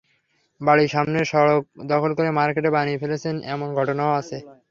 বাড়ির 0.61 0.89
সামনের 0.93 1.25
সড়ক 1.31 1.61
দখল 1.91 2.11
করে 2.17 2.29
মার্কেট 2.31 2.65
বানিয়ে 2.75 3.01
ফেলেছেন 3.01 3.35
এমন 3.53 3.67
ঘটনাও 3.77 4.11
আছে। 4.19 4.37